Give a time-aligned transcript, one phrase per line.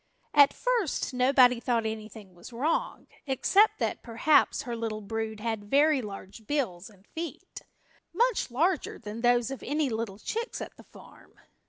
[0.33, 6.01] At first nobody thought anything was wrong, except that, perhaps, her little brood had very
[6.01, 7.61] large bills and feet,
[8.11, 11.35] much larger than those of any little chicks at the farm.